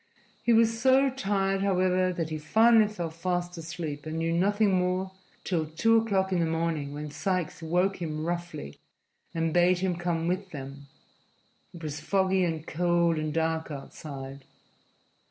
He 0.41 0.51
was 0.51 0.81
so 0.81 1.11
tired, 1.11 1.61
however, 1.61 2.11
that 2.11 2.31
he 2.31 2.39
finally 2.39 2.91
went 2.91 3.13
fast 3.13 3.55
asleep 3.59 4.07
and 4.07 4.17
knew 4.17 4.33
nothing 4.33 4.71
more 4.73 5.11
till 5.43 5.67
two 5.67 5.97
o'clock 5.97 6.31
in 6.31 6.39
the 6.39 6.47
morning, 6.49 6.91
when 6.91 7.11
Sikes 7.11 7.61
woke 7.61 8.01
him 8.01 8.25
roughly 8.25 8.79
and 9.35 9.53
bade 9.53 9.77
him 9.77 9.95
come 9.95 10.27
with 10.27 10.49
them. 10.49 10.87
It 11.71 11.83
was 11.83 11.99
foggy 11.99 12.43
and 12.43 12.65
cold 12.65 13.19
and 13.19 13.31
dark 13.31 13.69
outside. 13.69 14.43